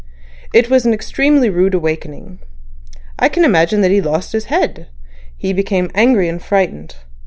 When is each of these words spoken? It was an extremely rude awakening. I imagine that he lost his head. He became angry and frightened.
It 0.51 0.67
was 0.67 0.83
an 0.83 0.95
extremely 0.95 1.47
rude 1.47 1.75
awakening. 1.75 2.39
I 3.19 3.29
imagine 3.35 3.81
that 3.81 3.91
he 3.91 4.01
lost 4.01 4.31
his 4.31 4.45
head. 4.45 4.87
He 5.37 5.53
became 5.53 5.91
angry 5.93 6.27
and 6.27 6.41
frightened. 6.41 6.95